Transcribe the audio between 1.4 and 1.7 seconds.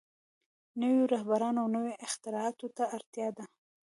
او